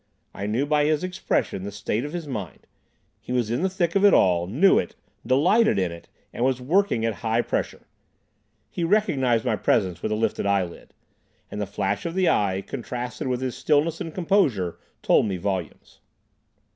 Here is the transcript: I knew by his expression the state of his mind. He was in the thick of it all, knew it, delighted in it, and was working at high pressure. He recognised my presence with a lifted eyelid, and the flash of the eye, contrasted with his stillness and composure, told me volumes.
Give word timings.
I 0.33 0.47
knew 0.47 0.65
by 0.65 0.85
his 0.85 1.03
expression 1.03 1.61
the 1.61 1.71
state 1.71 2.03
of 2.03 2.11
his 2.13 2.25
mind. 2.27 2.65
He 3.19 3.31
was 3.31 3.51
in 3.51 3.61
the 3.61 3.69
thick 3.69 3.95
of 3.95 4.03
it 4.03 4.15
all, 4.15 4.47
knew 4.47 4.79
it, 4.79 4.95
delighted 5.27 5.77
in 5.77 5.91
it, 5.91 6.07
and 6.33 6.43
was 6.43 6.59
working 6.59 7.05
at 7.05 7.13
high 7.21 7.43
pressure. 7.43 7.85
He 8.71 8.83
recognised 8.83 9.45
my 9.45 9.55
presence 9.57 10.01
with 10.01 10.11
a 10.11 10.15
lifted 10.15 10.47
eyelid, 10.47 10.95
and 11.51 11.61
the 11.61 11.67
flash 11.67 12.07
of 12.07 12.15
the 12.15 12.27
eye, 12.29 12.63
contrasted 12.65 13.27
with 13.27 13.41
his 13.41 13.55
stillness 13.55 14.01
and 14.01 14.11
composure, 14.11 14.79
told 15.03 15.27
me 15.27 15.37
volumes. 15.37 15.99